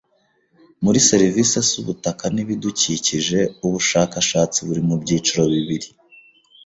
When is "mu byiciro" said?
4.87-5.43